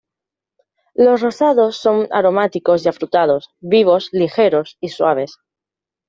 [0.95, 5.37] Los rosados son aromáticos y afrutados, vivos, ligeros y suaves.